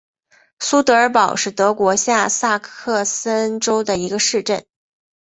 [0.57, 4.65] 苏德尔堡是德国下萨克森州的一个市镇。